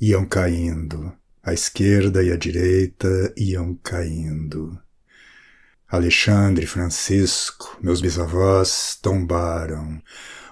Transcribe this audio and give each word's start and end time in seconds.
iam 0.00 0.24
caindo. 0.24 1.12
A 1.42 1.52
esquerda 1.52 2.22
e 2.22 2.32
a 2.32 2.36
direita 2.36 3.32
iam 3.36 3.74
caindo. 3.82 4.78
Alexandre, 5.88 6.66
Francisco, 6.66 7.76
meus 7.82 8.00
bisavós 8.00 8.96
tombaram. 9.02 10.00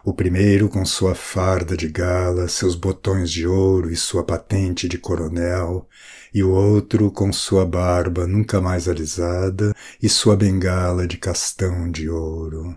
O 0.05 0.13
primeiro 0.13 0.69
com 0.69 0.85
sua 0.85 1.15
farda 1.15 1.77
de 1.77 1.89
gala, 1.89 2.49
seus 2.49 2.75
botões 2.75 3.31
de 3.31 3.47
ouro 3.47 3.91
e 3.91 3.97
sua 3.97 4.25
patente 4.25 4.89
de 4.89 4.99
coronel, 4.99 5.89
e 6.33 6.43
o 6.43 6.51
outro 6.51 7.11
com 7.11 7.33
sua 7.33 7.65
barba 7.65 8.27
nunca 8.27 8.61
mais 8.61 8.89
alisada 8.89 9.75
e 10.03 10.09
sua 10.09 10.37
bengala 10.37 11.07
de 11.07 11.17
castão 11.19 11.91
de 11.91 12.09
ouro. 12.09 12.77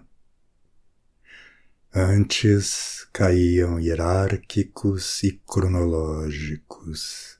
Antes 1.94 3.06
caíam 3.12 3.78
hierárquicos 3.78 5.22
e 5.24 5.42
cronológicos. 5.46 7.38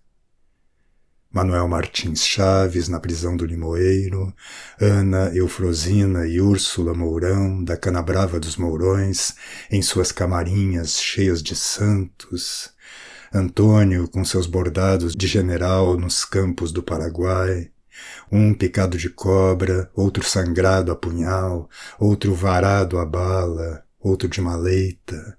Manuel 1.32 1.70
Martins 1.70 2.28
Chaves 2.28 2.90
na 2.90 3.00
prisão 3.00 3.38
do 3.38 3.46
Limoeiro, 3.46 4.36
Ana 4.78 5.32
Eufrosina 5.34 6.28
e 6.28 6.42
Úrsula 6.42 6.94
Mourão 6.94 7.64
da 7.64 7.78
Canabrava 7.78 8.42
dos 8.42 8.58
Mourões 8.58 9.34
em 9.72 9.82
suas 9.82 10.12
camarinhas 10.12 11.00
cheias 11.00 11.42
de 11.42 11.56
santos, 11.56 12.74
Antônio 13.34 14.06
com 14.10 14.26
seus 14.26 14.48
bordados 14.48 15.16
de 15.16 15.28
general 15.28 15.98
nos 15.98 16.26
campos 16.26 16.74
do 16.74 16.84
Paraguai, 16.84 17.72
um 18.30 18.54
picado 18.54 18.98
de 18.98 19.10
cobra, 19.10 19.90
outro 19.96 20.26
sangrado 20.26 20.92
a 20.92 20.96
punhal, 20.98 21.70
outro 21.98 22.36
varado 22.36 23.00
a 23.00 23.06
bala, 23.06 23.86
outro 24.02 24.28
de 24.28 24.42
maleita. 24.42 25.38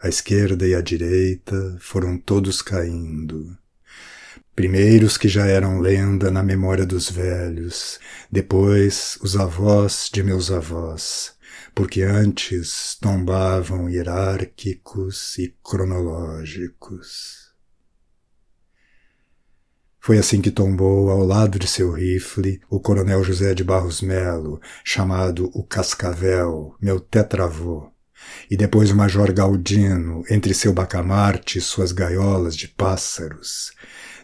A 0.00 0.08
esquerda 0.08 0.66
e 0.66 0.74
a 0.74 0.80
direita 0.80 1.76
foram 1.80 2.18
todos 2.18 2.60
caindo. 2.60 3.56
Primeiros 4.54 5.16
que 5.16 5.28
já 5.28 5.46
eram 5.46 5.80
lenda 5.80 6.30
na 6.30 6.42
memória 6.42 6.86
dos 6.86 7.10
velhos, 7.10 7.98
depois 8.30 9.18
os 9.20 9.36
avós 9.36 10.08
de 10.12 10.22
meus 10.22 10.50
avós, 10.50 11.34
porque 11.74 12.02
antes 12.02 12.96
tombavam 13.00 13.88
hierárquicos 13.90 15.36
e 15.38 15.56
cronológicos. 15.62 17.43
Foi 20.04 20.18
assim 20.18 20.42
que 20.42 20.50
tombou 20.50 21.08
ao 21.08 21.24
lado 21.24 21.58
de 21.58 21.66
seu 21.66 21.90
rifle 21.90 22.60
o 22.68 22.78
coronel 22.78 23.24
José 23.24 23.54
de 23.54 23.64
Barros 23.64 24.02
Melo, 24.02 24.60
chamado 24.84 25.50
o 25.54 25.64
Cascavel, 25.64 26.74
meu 26.78 27.00
tetravô, 27.00 27.90
e 28.50 28.54
depois 28.54 28.90
o 28.90 28.94
major 28.94 29.32
Galdino, 29.32 30.22
entre 30.28 30.52
seu 30.52 30.74
bacamarte 30.74 31.56
e 31.56 31.62
suas 31.62 31.90
gaiolas 31.90 32.54
de 32.54 32.68
pássaros. 32.68 33.72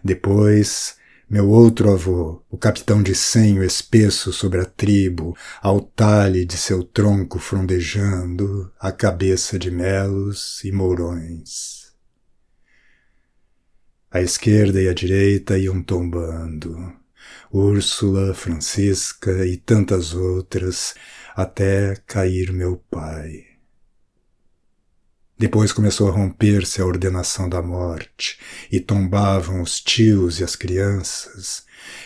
Depois, 0.04 0.96
meu 1.30 1.48
outro 1.48 1.90
avô, 1.90 2.42
o 2.50 2.58
capitão 2.58 3.02
de 3.02 3.14
senho 3.14 3.64
espesso 3.64 4.34
sobre 4.34 4.60
a 4.60 4.66
tribo, 4.66 5.34
ao 5.62 5.80
talhe 5.80 6.44
de 6.44 6.58
seu 6.58 6.84
tronco 6.84 7.38
frondejando, 7.38 8.70
a 8.78 8.92
cabeça 8.92 9.58
de 9.58 9.70
melos 9.70 10.62
e 10.62 10.70
mourões. 10.70 11.79
A 14.12 14.20
esquerda 14.20 14.82
e 14.82 14.88
a 14.88 14.92
direita 14.92 15.56
iam 15.56 15.80
tombando. 15.80 16.92
Úrsula, 17.52 18.34
Francisca 18.34 19.46
e 19.46 19.56
tantas 19.56 20.14
outras, 20.14 20.96
até 21.36 21.94
cair 22.08 22.52
meu 22.52 22.82
pai. 22.90 23.44
Depois 25.38 25.72
começou 25.72 26.08
a 26.08 26.10
romper-se 26.10 26.82
a 26.82 26.84
ordenação 26.84 27.48
da 27.48 27.62
morte, 27.62 28.36
e 28.70 28.80
tombavam 28.80 29.62
os 29.62 29.80
tios 29.80 30.40
e 30.40 30.44
as 30.44 30.56
crianças. 30.56 31.64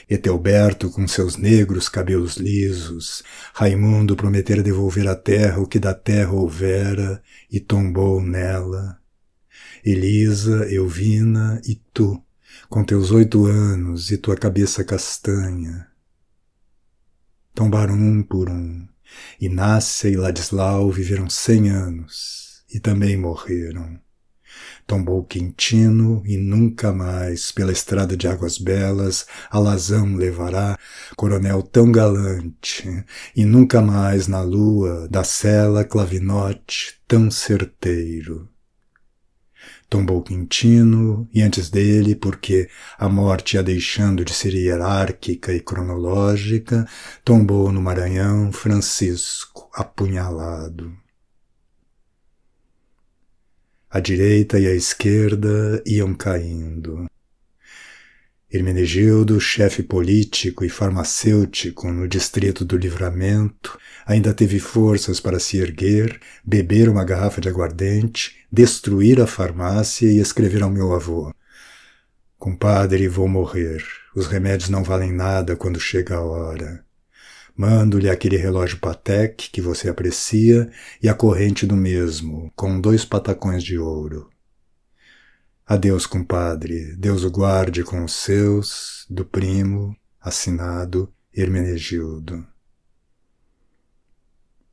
Eteoberto 0.08 0.90
com 0.90 1.08
seus 1.08 1.38
negros 1.38 1.88
cabelos 1.88 2.36
lisos, 2.36 3.22
Raimundo 3.54 4.14
prometera 4.14 4.62
devolver 4.62 5.08
à 5.08 5.16
terra 5.16 5.58
o 5.58 5.66
que 5.66 5.78
da 5.78 5.94
terra 5.94 6.32
houvera, 6.32 7.22
e 7.50 7.58
tombou 7.60 8.20
nela 8.20 9.02
Elisa, 9.84 10.64
Elvina 10.72 11.60
e 11.62 11.74
tu, 11.92 12.18
com 12.70 12.82
teus 12.82 13.10
oito 13.10 13.44
anos 13.44 14.10
e 14.10 14.16
tua 14.16 14.34
cabeça 14.34 14.82
castanha. 14.82 15.86
Tombaram 17.54 17.94
um 17.94 18.22
por 18.22 18.48
um. 18.48 18.88
Inácia 19.38 20.08
e 20.08 20.16
Ladislau 20.16 20.90
viveram 20.90 21.28
cem 21.28 21.68
anos 21.68 22.64
e 22.72 22.80
também 22.80 23.14
morreram. 23.14 24.00
Tombou 24.86 25.22
Quintino 25.22 26.22
e 26.24 26.38
nunca 26.38 26.90
mais, 26.90 27.52
pela 27.52 27.70
estrada 27.70 28.16
de 28.16 28.26
Águas 28.26 28.56
Belas, 28.56 29.26
a 29.50 29.58
Lazão 29.58 30.16
levará, 30.16 30.78
coronel 31.14 31.62
tão 31.62 31.92
galante, 31.92 33.04
e 33.36 33.44
nunca 33.44 33.82
mais 33.82 34.28
na 34.28 34.40
lua 34.40 35.06
da 35.10 35.24
cela 35.24 35.84
clavinote 35.84 36.98
tão 37.06 37.30
certeiro 37.30 38.48
tombou 39.88 40.22
Quintino, 40.22 41.28
e 41.32 41.42
antes 41.42 41.70
dele, 41.70 42.14
porque 42.14 42.68
a 42.98 43.08
morte 43.08 43.54
ia 43.54 43.62
deixando 43.62 44.24
de 44.24 44.32
ser 44.32 44.54
hierárquica 44.54 45.52
e 45.52 45.60
cronológica, 45.60 46.86
tombou 47.24 47.70
no 47.70 47.80
Maranhão 47.80 48.52
Francisco, 48.52 49.68
apunhalado. 49.72 50.92
A 53.90 54.00
direita 54.00 54.58
e 54.58 54.66
a 54.66 54.74
esquerda 54.74 55.82
iam 55.86 56.14
caindo. 56.14 57.06
Hermenegildo, 58.56 59.40
chefe 59.40 59.82
político 59.82 60.64
e 60.64 60.68
farmacêutico 60.68 61.90
no 61.90 62.06
distrito 62.06 62.64
do 62.64 62.76
Livramento, 62.76 63.76
ainda 64.06 64.32
teve 64.32 64.60
forças 64.60 65.18
para 65.18 65.40
se 65.40 65.56
erguer, 65.58 66.20
beber 66.44 66.88
uma 66.88 67.02
garrafa 67.02 67.40
de 67.40 67.48
aguardente, 67.48 68.36
destruir 68.52 69.20
a 69.20 69.26
farmácia 69.26 70.06
e 70.06 70.20
escrever 70.20 70.62
ao 70.62 70.70
meu 70.70 70.94
avô: 70.94 71.34
Compadre, 72.38 73.08
vou 73.08 73.26
morrer. 73.26 73.82
Os 74.14 74.28
remédios 74.28 74.70
não 74.70 74.84
valem 74.84 75.10
nada 75.10 75.56
quando 75.56 75.80
chega 75.80 76.14
a 76.14 76.20
hora. 76.20 76.84
Mando-lhe 77.56 78.08
aquele 78.08 78.36
relógio 78.36 78.78
Patek 78.78 79.50
que 79.50 79.60
você 79.60 79.88
aprecia 79.88 80.70
e 81.02 81.08
a 81.08 81.14
corrente 81.14 81.66
do 81.66 81.74
mesmo, 81.74 82.52
com 82.54 82.80
dois 82.80 83.04
patacões 83.04 83.64
de 83.64 83.76
ouro. 83.76 84.30
Adeus, 85.66 86.06
compadre. 86.06 86.94
Deus 86.94 87.24
o 87.24 87.30
guarde 87.30 87.82
com 87.82 88.04
os 88.04 88.12
seus, 88.12 89.06
do 89.08 89.24
primo, 89.24 89.96
assinado 90.20 91.10
Hermenegildo. 91.32 92.46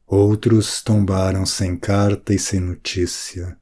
Outros 0.06 0.82
tombaram 0.82 1.46
sem 1.46 1.78
carta 1.78 2.34
e 2.34 2.40
sem 2.40 2.60
notícia. 2.60 3.58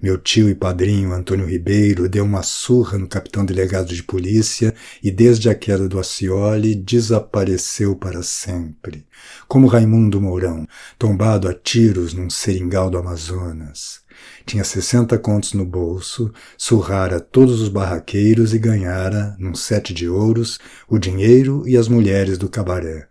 Meu 0.00 0.16
tio 0.16 0.48
e 0.48 0.54
padrinho 0.54 1.12
Antônio 1.12 1.46
Ribeiro 1.46 2.08
deu 2.08 2.24
uma 2.24 2.44
surra 2.44 2.96
no 2.96 3.08
capitão 3.08 3.44
delegado 3.44 3.92
de 3.92 4.04
polícia 4.04 4.72
e 5.02 5.10
desde 5.10 5.50
a 5.50 5.56
queda 5.56 5.88
do 5.88 5.98
Acioli 5.98 6.76
desapareceu 6.76 7.96
para 7.96 8.22
sempre, 8.22 9.04
como 9.48 9.66
Raimundo 9.66 10.20
Mourão, 10.20 10.64
tombado 10.96 11.48
a 11.48 11.54
tiros 11.54 12.14
num 12.14 12.30
seringal 12.30 12.88
do 12.88 12.98
Amazonas. 12.98 14.06
Tinha 14.44 14.64
sessenta 14.64 15.18
contos 15.18 15.52
no 15.52 15.64
bolso, 15.64 16.32
surrara 16.56 17.20
todos 17.20 17.60
os 17.60 17.68
barraqueiros 17.68 18.54
e 18.54 18.58
ganhara, 18.58 19.36
num 19.38 19.54
sete 19.54 19.92
de 19.92 20.08
ouros, 20.08 20.58
o 20.88 20.98
dinheiro 20.98 21.62
e 21.66 21.76
as 21.76 21.88
mulheres 21.88 22.38
do 22.38 22.48
cabaré. 22.48 23.06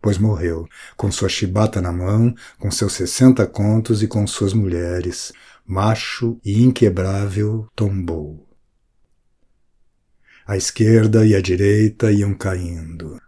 Pois 0.00 0.18
morreu, 0.18 0.68
com 0.96 1.10
sua 1.10 1.28
chibata 1.28 1.80
na 1.80 1.92
mão, 1.92 2.34
com 2.58 2.70
seus 2.70 2.92
sessenta 2.92 3.46
contos 3.46 4.02
e 4.02 4.06
com 4.06 4.26
suas 4.26 4.52
mulheres, 4.52 5.32
macho 5.66 6.38
e 6.44 6.62
inquebrável, 6.62 7.68
tombou. 7.74 8.46
A 10.46 10.56
esquerda 10.56 11.26
e 11.26 11.34
a 11.34 11.40
direita 11.40 12.12
iam 12.12 12.34
caindo. 12.34 13.20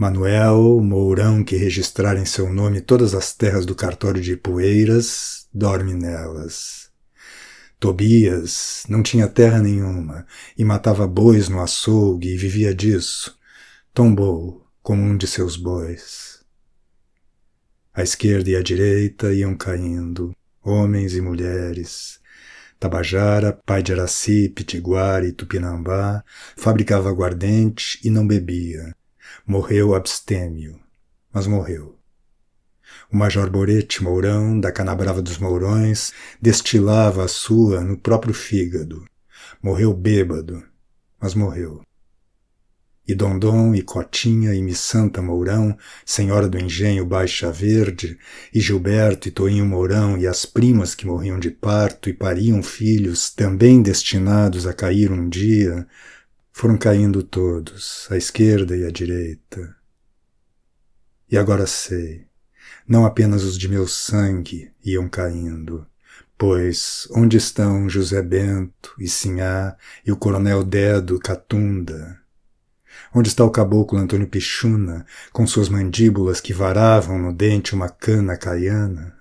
Manuel, 0.00 0.80
Mourão, 0.80 1.44
que 1.44 1.56
registrara 1.56 2.18
em 2.18 2.24
seu 2.24 2.50
nome 2.50 2.80
todas 2.80 3.14
as 3.14 3.34
terras 3.34 3.66
do 3.66 3.74
cartório 3.74 4.18
de 4.18 4.34
Poeiras, 4.34 5.46
dorme 5.52 5.92
nelas. 5.92 6.88
Tobias 7.78 8.84
não 8.88 9.02
tinha 9.02 9.28
terra 9.28 9.58
nenhuma 9.58 10.26
e 10.56 10.64
matava 10.64 11.06
bois 11.06 11.50
no 11.50 11.60
açougue 11.60 12.32
e 12.32 12.38
vivia 12.38 12.74
disso. 12.74 13.38
Tombou 13.92 14.66
como 14.82 15.02
um 15.02 15.18
de 15.18 15.26
seus 15.26 15.54
bois. 15.54 16.42
A 17.92 18.02
esquerda 18.02 18.48
e 18.48 18.56
a 18.56 18.62
direita 18.62 19.34
iam 19.34 19.54
caindo, 19.54 20.34
homens 20.64 21.14
e 21.14 21.20
mulheres. 21.20 22.18
Tabajara, 22.78 23.52
pai 23.52 23.82
de 23.82 23.92
Araci, 23.92 24.48
Pitiguara 24.48 25.26
e 25.26 25.32
Tupinambá, 25.32 26.24
fabricava 26.56 27.10
aguardente 27.10 28.00
e 28.02 28.08
não 28.08 28.26
bebia 28.26 28.98
Morreu 29.46 29.94
abstêmio, 29.94 30.78
mas 31.32 31.46
morreu. 31.46 31.98
O 33.10 33.16
Major 33.16 33.50
Borete 33.50 34.02
Mourão, 34.02 34.58
da 34.58 34.70
Canabrava 34.70 35.22
dos 35.22 35.38
Mourões, 35.38 36.12
destilava 36.40 37.24
a 37.24 37.28
sua 37.28 37.80
no 37.80 37.96
próprio 37.96 38.34
fígado. 38.34 39.04
Morreu 39.62 39.92
bêbado, 39.92 40.62
mas 41.20 41.34
morreu. 41.34 41.82
E 43.06 43.14
Dondon, 43.14 43.74
e 43.74 43.82
Cotinha, 43.82 44.54
e 44.54 44.62
Missanta 44.62 45.20
Mourão, 45.20 45.76
Senhora 46.06 46.48
do 46.48 46.56
Engenho 46.56 47.04
Baixa 47.04 47.50
Verde, 47.50 48.16
e 48.54 48.60
Gilberto 48.60 49.26
e 49.26 49.32
Toinho 49.32 49.66
Mourão, 49.66 50.16
e 50.16 50.28
as 50.28 50.46
primas 50.46 50.94
que 50.94 51.06
morriam 51.06 51.38
de 51.38 51.50
parto 51.50 52.08
e 52.08 52.12
pariam 52.12 52.62
filhos, 52.62 53.30
também 53.30 53.82
destinados 53.82 54.64
a 54.64 54.72
cair 54.72 55.10
um 55.10 55.28
dia, 55.28 55.86
foram 56.60 56.76
caindo 56.76 57.22
todos, 57.22 58.06
à 58.10 58.18
esquerda 58.18 58.76
e 58.76 58.84
à 58.84 58.90
direita. 58.90 59.74
E 61.30 61.38
agora 61.38 61.66
sei, 61.66 62.26
não 62.86 63.06
apenas 63.06 63.44
os 63.44 63.56
de 63.56 63.66
meu 63.66 63.88
sangue 63.88 64.70
iam 64.84 65.08
caindo, 65.08 65.86
pois 66.36 67.08
onde 67.12 67.38
estão 67.38 67.88
José 67.88 68.20
Bento 68.20 68.94
e 68.98 69.08
Sinhá 69.08 69.74
e 70.04 70.12
o 70.12 70.16
coronel 70.18 70.62
Dedo 70.62 71.18
Catunda? 71.18 72.20
Onde 73.14 73.30
está 73.30 73.42
o 73.42 73.50
caboclo 73.50 73.98
Antônio 73.98 74.28
Pichuna, 74.28 75.06
com 75.32 75.46
suas 75.46 75.70
mandíbulas 75.70 76.42
que 76.42 76.52
varavam 76.52 77.18
no 77.18 77.32
dente 77.32 77.74
uma 77.74 77.88
cana 77.88 78.36
caiana? 78.36 79.16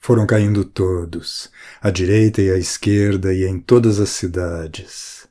Foram 0.00 0.26
caindo 0.26 0.64
todos, 0.64 1.52
à 1.80 1.88
direita 1.88 2.42
e 2.42 2.50
à 2.50 2.58
esquerda 2.58 3.32
e 3.32 3.44
em 3.44 3.60
todas 3.60 4.00
as 4.00 4.08
cidades. 4.08 5.30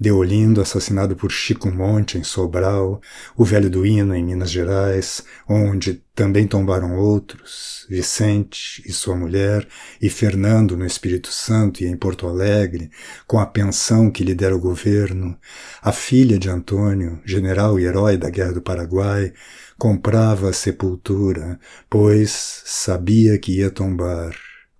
Deolindo, 0.00 0.60
assassinado 0.60 1.16
por 1.16 1.32
Chico 1.32 1.70
Monte 1.70 2.18
em 2.18 2.22
Sobral, 2.22 3.00
o 3.36 3.44
velho 3.44 3.68
do 3.68 3.84
Hino 3.84 4.14
em 4.14 4.24
Minas 4.24 4.50
Gerais, 4.50 5.24
onde 5.48 6.04
também 6.14 6.46
tombaram 6.46 6.96
outros, 6.96 7.84
Vicente 7.88 8.82
e 8.86 8.92
sua 8.92 9.16
mulher, 9.16 9.66
e 10.00 10.08
Fernando 10.08 10.76
no 10.76 10.86
Espírito 10.86 11.32
Santo 11.32 11.82
e 11.82 11.86
em 11.86 11.96
Porto 11.96 12.28
Alegre, 12.28 12.90
com 13.26 13.40
a 13.40 13.46
pensão 13.46 14.08
que 14.08 14.22
lhe 14.22 14.34
dera 14.34 14.54
o 14.54 14.60
governo, 14.60 15.36
a 15.82 15.90
filha 15.90 16.38
de 16.38 16.48
Antônio, 16.48 17.20
general 17.24 17.78
e 17.78 17.84
herói 17.84 18.16
da 18.16 18.30
Guerra 18.30 18.52
do 18.52 18.62
Paraguai, 18.62 19.32
comprava 19.76 20.50
a 20.50 20.52
sepultura, 20.52 21.58
pois 21.90 22.62
sabia 22.64 23.36
que 23.36 23.58
ia 23.58 23.70
tombar, 23.70 24.32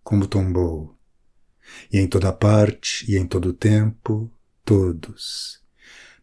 como 0.04 0.28
tombou. 0.28 0.96
E 1.92 1.98
em 1.98 2.06
toda 2.06 2.32
parte 2.32 3.04
e 3.10 3.16
em 3.16 3.26
todo 3.26 3.52
tempo, 3.52 4.30
todos. 4.68 5.62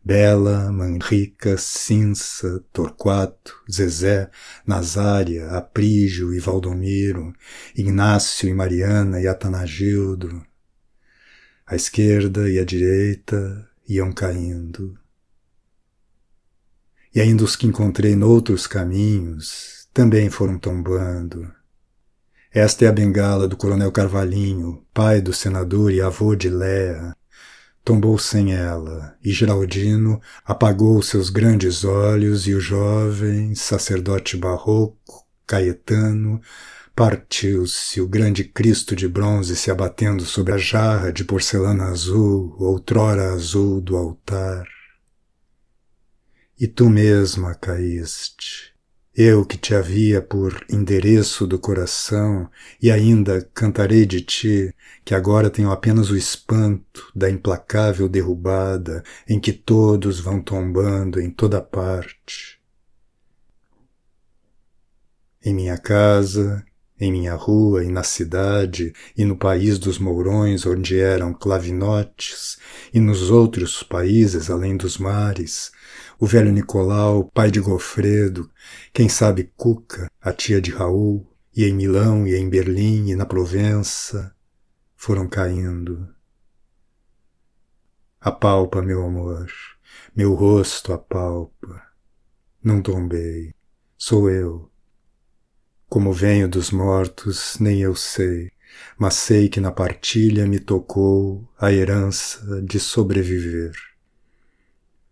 Bela, 0.04 0.72
Manrica, 0.72 1.58
Cinça, 1.58 2.64
Torquato, 2.72 3.60
Zezé, 3.72 4.30
Nazária, 4.68 5.50
Aprígio 5.50 6.32
e 6.32 6.40
Valdomiro, 6.40 7.34
Ignácio 7.76 8.48
e 8.48 8.54
Mariana 8.54 9.20
e 9.20 9.28
Atanagildo. 9.28 10.46
A 11.66 11.76
esquerda 11.76 12.48
e 12.48 12.60
a 12.60 12.64
direita 12.64 13.68
iam 13.90 14.12
caindo. 14.12 14.96
E 17.16 17.20
ainda 17.20 17.44
os 17.44 17.56
que 17.56 17.66
encontrei 17.66 18.16
noutros 18.16 18.68
caminhos 18.68 19.88
também 19.92 20.30
foram 20.30 20.60
tombando. 20.60 21.52
Esta 22.52 22.86
é 22.86 22.88
a 22.90 22.92
bengala 22.92 23.48
do 23.48 23.58
coronel 23.58 23.92
Carvalhinho, 23.92 24.86
pai 24.94 25.20
do 25.20 25.34
senador 25.34 25.92
e 25.92 26.00
avô 26.00 26.36
de 26.36 26.50
Léa, 26.50 27.16
tombou 27.86 28.18
sem 28.18 28.52
ela, 28.52 29.16
e 29.24 29.32
Geraldino 29.32 30.20
apagou 30.44 31.02
seus 31.04 31.30
grandes 31.30 31.86
olhos, 31.86 32.48
e 32.48 32.56
o 32.56 32.60
jovem 32.60 33.54
sacerdote 33.54 34.36
barroco, 34.36 35.24
Caetano, 35.46 36.42
partiu-se 36.96 38.02
o 38.02 38.08
grande 38.08 38.44
Cristo 38.44 38.96
de 38.96 39.08
bronze 39.08 39.56
se 39.56 39.70
abatendo 39.70 40.26
sobre 40.26 40.54
a 40.54 40.58
jarra 40.58 41.14
de 41.14 41.24
porcelana 41.24 41.86
azul, 41.86 42.56
outrora 42.60 43.32
azul 43.32 43.80
do 43.80 43.96
altar. 43.96 44.66
E 46.60 46.68
tu 46.68 46.90
mesma 46.90 47.54
caíste, 47.54 48.75
eu 49.16 49.46
que 49.46 49.58
te 49.58 49.74
havia 49.74 50.22
por 50.22 50.66
endereço 50.70 51.48
do 51.48 51.58
coração 51.58 52.50
e 52.82 52.92
ainda 52.92 53.48
cantarei 53.54 54.06
de 54.06 54.20
ti, 54.22 54.76
que 55.06 55.16
agora 55.16 55.50
tenho 55.50 55.72
apenas 55.72 56.10
o 56.10 56.18
espanto 56.18 57.10
da 57.16 57.30
implacável 57.30 58.10
derrubada 58.10 59.04
em 59.28 59.40
que 59.40 59.54
todos 59.54 60.20
vão 60.20 60.42
tombando 60.42 61.22
em 61.22 61.30
toda 61.30 61.62
parte. 61.62 62.60
Em 65.42 65.54
minha 65.54 65.78
casa, 65.78 66.66
em 67.00 67.12
minha 67.12 67.36
rua 67.36 67.84
e 67.84 67.88
na 67.88 68.04
cidade, 68.04 68.94
e 69.18 69.24
no 69.24 69.38
país 69.38 69.78
dos 69.78 69.98
mourões 69.98 70.66
onde 70.66 71.00
eram 71.00 71.34
clavinotes, 71.34 72.58
e 72.94 73.00
nos 73.00 73.30
outros 73.30 73.84
países 73.84 74.50
além 74.50 74.76
dos 74.76 74.98
mares, 74.98 75.72
o 76.20 76.26
velho 76.26 76.52
Nicolau, 76.52 77.26
pai 77.34 77.52
de 77.52 77.60
Gofredo, 77.60 78.50
quem 78.94 79.10
sabe 79.10 79.52
Cuca, 79.56 80.10
a 80.22 80.32
tia 80.32 80.62
de 80.62 80.72
Raul, 80.72 81.26
e 81.56 81.66
em 81.66 81.74
Milão, 81.74 82.28
e 82.28 82.36
em 82.36 82.50
Berlim, 82.50 83.10
e 83.10 83.16
na 83.16 83.26
Provença, 83.26 84.36
foram 84.96 85.28
caindo. 85.28 86.08
Apalpa, 88.20 88.82
meu 88.82 89.06
amor, 89.06 89.52
meu 90.16 90.34
rosto 90.34 90.92
apalpa. 90.92 91.84
Não 92.64 92.82
tombei, 92.82 93.54
sou 93.98 94.30
eu. 94.30 94.72
Como 95.88 96.12
venho 96.12 96.50
dos 96.50 96.72
mortos, 96.72 97.58
nem 97.60 97.82
eu 97.82 97.96
sei, 97.96 98.52
mas 98.98 99.14
sei 99.14 99.48
que 99.48 99.60
na 99.60 99.72
partilha 99.72 100.48
me 100.48 100.60
tocou 100.60 101.48
a 101.60 101.72
herança 101.72 102.62
de 102.64 102.80
sobreviver. 102.80 103.95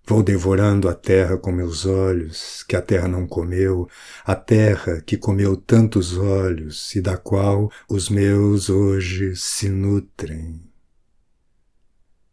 Vou 0.06 0.22
devorando 0.22 0.90
a 0.90 0.94
terra 0.94 1.38
com 1.38 1.52
meus 1.52 1.86
olhos, 1.86 2.62
que 2.68 2.76
a 2.76 2.82
terra 2.82 3.08
não 3.08 3.26
comeu, 3.26 3.88
a 4.26 4.36
terra 4.36 5.02
que 5.02 5.16
comeu 5.16 5.56
tantos 5.56 6.18
olhos 6.18 6.94
e 6.94 7.02
da 7.02 7.16
qual 7.16 7.72
os 7.90 8.10
meus 8.10 8.70
hoje 8.70 9.34
se 9.36 9.70
nutrem. 9.70 10.62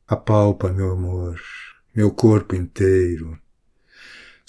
Apalpa, 0.05 0.72
meu 0.72 0.90
amor, 0.90 1.40
meu 1.94 2.11
corpo 2.11 2.56
inteiro, 2.56 3.38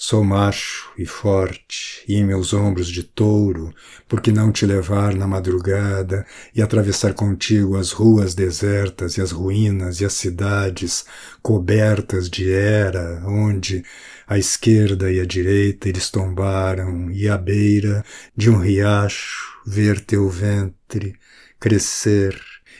Sou 0.04 0.24
macho 0.24 0.90
e 0.98 1.06
forte, 1.06 2.02
e 2.08 2.16
em 2.16 2.24
meus 2.24 2.52
ombros 2.52 2.88
de 2.88 3.04
touro, 3.04 3.72
porque 4.08 4.32
não 4.32 4.50
te 4.50 4.66
levar 4.66 5.14
na 5.14 5.28
madrugada 5.28 6.26
e 6.52 6.60
atravessar 6.60 7.14
contigo 7.14 7.76
as 7.76 7.92
ruas 7.92 8.34
desertas 8.34 9.16
e 9.16 9.20
as 9.20 9.30
ruínas 9.30 10.00
e 10.00 10.04
as 10.04 10.14
cidades 10.14 11.04
cobertas 11.40 12.28
de 12.28 12.50
era, 12.50 13.22
onde 13.24 13.84
à 14.26 14.36
esquerda 14.36 15.08
e 15.08 15.20
à 15.20 15.24
direita 15.24 15.88
eles 15.88 16.10
tombaram, 16.10 17.08
e 17.12 17.28
à 17.28 17.38
beira 17.38 18.04
de 18.36 18.50
um 18.50 18.58
riacho 18.58 19.62
ver 19.64 20.00
teu 20.00 20.28
ventre 20.28 21.14
crescer 21.60 22.36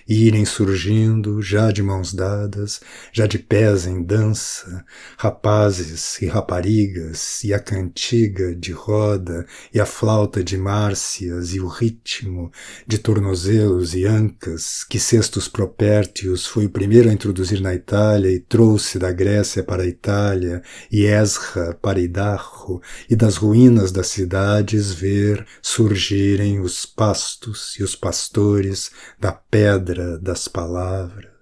e 0.09 0.27
irem 0.27 0.45
surgindo, 0.45 1.41
já 1.41 1.71
de 1.71 1.83
mãos 1.83 2.13
dadas, 2.13 2.81
já 3.13 3.27
de 3.27 3.39
pés 3.39 3.87
em 3.87 4.03
dança, 4.03 4.85
rapazes 5.17 6.21
e 6.21 6.27
raparigas, 6.27 7.43
e 7.45 7.55
a 7.55 7.59
cantiga 7.59 8.55
de 8.55 8.73
roda, 8.73 9.47
e 9.73 9.81
a 9.81 9.87
flauta 9.87 10.43
de 10.43 10.57
Márcias, 10.57 11.55
e 11.55 11.61
o 11.61 11.69
ritmo 11.69 12.51
de 12.87 12.99
tornozelos 12.99 13.95
e 13.95 14.05
ancas, 14.05 14.85
que 14.85 14.99
Sextus 14.99 15.49
Propértios 15.49 16.47
foi 16.47 16.67
o 16.67 16.71
primeiro 16.71 17.09
a 17.09 17.13
introduzir 17.13 17.61
na 17.61 17.75
Itália 17.75 18.31
e 18.31 18.41
trouxe 18.41 18.99
da 18.99 19.13
Grécia 19.13 19.63
para 19.63 19.83
a 19.83 19.87
Itália, 19.87 20.63
e 20.91 21.05
Esra 21.05 21.75
para 21.75 22.01
Idaho, 22.01 22.81
e 23.09 23.17
das 23.17 23.37
ruínas 23.37 23.93
das 23.93 24.09
cidades 24.09 24.93
ver 24.93 25.47
surgirem 25.61 26.61
os 26.61 26.87
pastos 26.87 27.77
e 27.79 27.83
os 27.83 27.95
pastores 27.95 28.91
da 29.19 29.33
pedra 29.33 29.92
pedra 29.93 30.19
das 30.19 30.49
palavras. 30.49 31.33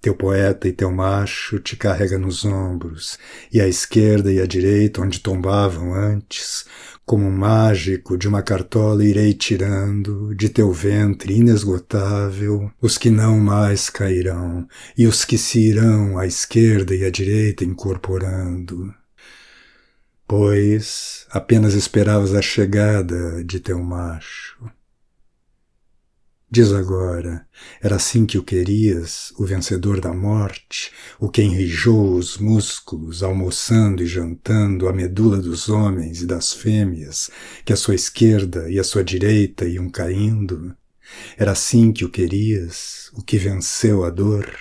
Teu 0.00 0.14
poeta 0.14 0.66
e 0.66 0.72
teu 0.72 0.90
macho 0.90 1.58
te 1.58 1.76
carrega 1.76 2.18
nos 2.18 2.44
ombros, 2.44 3.18
e 3.52 3.60
à 3.60 3.68
esquerda 3.68 4.32
e 4.32 4.40
à 4.40 4.46
direita, 4.46 5.02
onde 5.02 5.20
tombavam 5.20 5.92
antes, 5.94 6.64
como 7.04 7.26
um 7.26 7.30
mágico 7.30 8.16
de 8.16 8.26
uma 8.26 8.42
cartola 8.42 9.04
irei 9.04 9.34
tirando 9.34 10.34
de 10.34 10.48
teu 10.48 10.72
ventre 10.72 11.34
inesgotável 11.34 12.70
os 12.80 12.96
que 12.96 13.10
não 13.10 13.38
mais 13.38 13.90
cairão, 13.90 14.66
e 14.96 15.06
os 15.06 15.24
que 15.24 15.36
se 15.36 15.60
irão 15.60 16.18
à 16.18 16.26
esquerda 16.26 16.94
e 16.94 17.04
à 17.04 17.10
direita 17.10 17.64
incorporando. 17.64 18.94
Pois 20.26 21.26
apenas 21.30 21.74
esperavas 21.74 22.34
a 22.34 22.40
chegada 22.40 23.44
de 23.44 23.60
teu 23.60 23.82
macho. 23.82 24.79
Diz 26.52 26.72
agora, 26.72 27.46
era 27.80 27.94
assim 27.94 28.26
que 28.26 28.36
o 28.36 28.42
querias, 28.42 29.32
o 29.38 29.46
vencedor 29.46 30.00
da 30.00 30.12
morte, 30.12 30.90
o 31.20 31.28
que 31.28 31.40
enrijou 31.42 32.16
os 32.16 32.38
músculos, 32.38 33.22
almoçando 33.22 34.02
e 34.02 34.06
jantando 34.06 34.88
a 34.88 34.92
medula 34.92 35.36
dos 35.36 35.68
homens 35.68 36.22
e 36.22 36.26
das 36.26 36.52
fêmeas, 36.52 37.30
que 37.64 37.72
à 37.72 37.76
sua 37.76 37.94
esquerda 37.94 38.68
e 38.68 38.80
à 38.80 38.82
sua 38.82 39.04
direita 39.04 39.64
iam 39.64 39.88
caindo? 39.88 40.76
Era 41.38 41.52
assim 41.52 41.92
que 41.92 42.04
o 42.04 42.10
querias, 42.10 43.12
o 43.14 43.22
que 43.22 43.38
venceu 43.38 44.04
a 44.04 44.10
dor? 44.10 44.52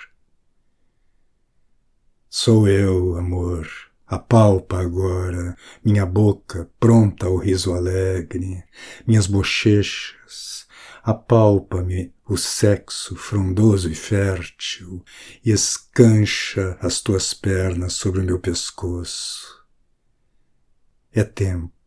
Sou 2.30 2.68
eu, 2.68 3.18
amor, 3.18 3.68
apalpa 4.06 4.80
agora 4.80 5.58
minha 5.84 6.06
boca 6.06 6.70
pronta 6.80 7.26
ao 7.26 7.38
riso 7.38 7.74
alegre, 7.74 8.64
minhas 9.08 9.26
bochechas, 9.26 10.68
apalpa-me 11.04 12.14
o 12.28 12.38
sexo 12.38 13.16
frondoso 13.16 13.90
e 13.90 13.96
fértil 13.96 15.04
e 15.44 15.52
escancha 15.52 16.78
as 16.82 17.02
tuas 17.02 17.34
pernas 17.34 17.94
sobre 17.94 18.22
o 18.22 18.24
meu 18.24 18.40
pescoço. 18.40 19.64
É 21.12 21.24
tempo 21.24 21.79